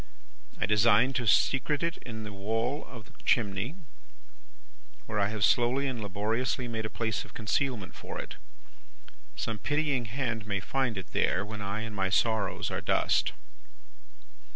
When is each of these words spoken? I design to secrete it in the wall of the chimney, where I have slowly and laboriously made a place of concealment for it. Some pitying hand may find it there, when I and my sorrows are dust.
I 0.59 0.65
design 0.65 1.13
to 1.13 1.27
secrete 1.27 1.83
it 1.83 1.97
in 1.99 2.23
the 2.23 2.33
wall 2.33 2.83
of 2.89 3.05
the 3.05 3.23
chimney, 3.23 3.75
where 5.05 5.19
I 5.19 5.27
have 5.27 5.45
slowly 5.45 5.85
and 5.85 6.01
laboriously 6.01 6.67
made 6.67 6.87
a 6.87 6.89
place 6.89 7.23
of 7.23 7.35
concealment 7.35 7.93
for 7.93 8.19
it. 8.19 8.33
Some 9.35 9.59
pitying 9.59 10.05
hand 10.05 10.47
may 10.47 10.59
find 10.59 10.97
it 10.97 11.13
there, 11.13 11.45
when 11.45 11.61
I 11.61 11.81
and 11.81 11.95
my 11.95 12.09
sorrows 12.09 12.71
are 12.71 12.81
dust. 12.81 13.33